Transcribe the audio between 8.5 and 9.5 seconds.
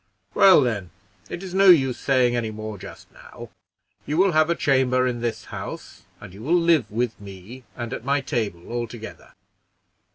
altogether.